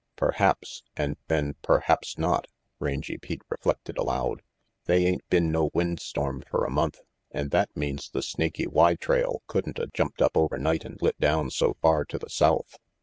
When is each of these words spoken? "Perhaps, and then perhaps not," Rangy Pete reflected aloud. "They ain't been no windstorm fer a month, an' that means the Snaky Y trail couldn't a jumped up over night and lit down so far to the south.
"Perhaps, 0.15 0.81
and 0.97 1.15
then 1.27 1.53
perhaps 1.61 2.17
not," 2.17 2.47
Rangy 2.79 3.19
Pete 3.19 3.43
reflected 3.49 3.99
aloud. 3.99 4.41
"They 4.85 5.05
ain't 5.05 5.29
been 5.29 5.51
no 5.51 5.69
windstorm 5.75 6.41
fer 6.49 6.63
a 6.65 6.71
month, 6.71 7.01
an' 7.29 7.49
that 7.49 7.77
means 7.77 8.09
the 8.09 8.23
Snaky 8.23 8.65
Y 8.65 8.95
trail 8.95 9.43
couldn't 9.45 9.77
a 9.77 9.85
jumped 9.93 10.23
up 10.23 10.35
over 10.35 10.57
night 10.57 10.85
and 10.85 10.99
lit 11.03 11.19
down 11.19 11.51
so 11.51 11.75
far 11.83 12.03
to 12.05 12.17
the 12.17 12.29
south. 12.31 12.79